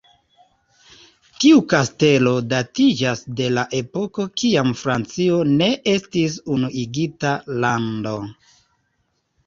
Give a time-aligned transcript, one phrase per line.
[1.43, 8.19] Tiu kastelo datiĝas de la epoko kiam Francio ne estis unuigita lando.